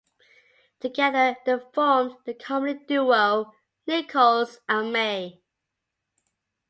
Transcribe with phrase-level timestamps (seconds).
[0.79, 3.53] Together they formed the comedy duo
[3.85, 5.43] Nichols and May.